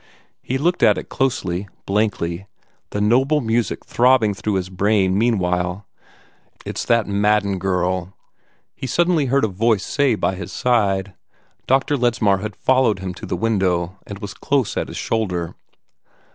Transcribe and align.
He 0.41 0.57
looked 0.57 0.81
at 0.81 0.97
it 0.97 1.09
closely, 1.09 1.67
blankly, 1.85 2.47
the 2.89 2.99
noble 2.99 3.39
music 3.39 3.85
throbbing 3.85 4.33
through 4.33 4.55
his 4.55 4.67
brain 4.67 5.15
meanwhile. 5.15 5.85
"It's 6.65 6.83
that 6.85 7.05
Madden 7.05 7.59
girl!" 7.59 8.11
he 8.73 8.87
suddenly 8.87 9.25
heard 9.27 9.43
a 9.43 9.47
voice 9.47 9.85
say 9.85 10.15
by 10.15 10.33
his 10.33 10.51
side. 10.51 11.13
Dr. 11.67 11.97
Ledsmar 11.97 12.39
had 12.39 12.55
followed 12.55 12.97
him 12.97 13.13
to 13.13 13.27
the 13.27 13.37
window, 13.37 13.99
and 14.07 14.17
was 14.17 14.33
close 14.33 14.75
at 14.75 14.87
his 14.87 14.97
shoulder. 14.97 15.53